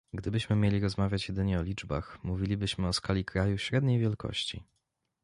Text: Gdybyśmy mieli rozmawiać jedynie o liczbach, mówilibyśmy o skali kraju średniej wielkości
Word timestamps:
Gdybyśmy 0.13 0.55
mieli 0.55 0.79
rozmawiać 0.79 1.29
jedynie 1.29 1.59
o 1.59 1.63
liczbach, 1.63 2.23
mówilibyśmy 2.23 2.87
o 2.87 2.93
skali 2.93 3.25
kraju 3.25 3.57
średniej 3.57 3.99
wielkości 3.99 4.63